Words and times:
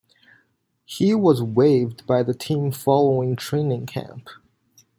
He 0.83 1.13
was 1.13 1.43
waived 1.43 2.07
by 2.07 2.23
the 2.23 2.33
team 2.33 2.71
following 2.71 3.35
training 3.35 3.85
camp. 3.85 4.29